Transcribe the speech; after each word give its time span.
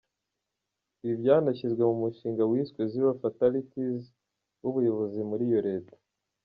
"Ibi 1.03 1.15
byanashyizwe 1.21 1.81
mu 1.89 1.95
mushinga 2.01 2.43
wiswe 2.51 2.79
’Zero 2.91 3.11
Fatalities’ 3.21 4.01
w’ubuyobozi 4.61 5.19
muri 5.29 5.43
iyo 5.49 5.61
Leta. 5.69 5.93